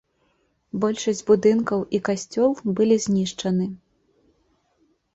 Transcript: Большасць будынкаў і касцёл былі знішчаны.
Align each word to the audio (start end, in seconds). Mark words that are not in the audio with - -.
Большасць 0.85 1.21
будынкаў 1.29 1.79
і 1.99 2.01
касцёл 2.09 2.59
былі 2.83 3.01
знішчаны. 3.07 3.73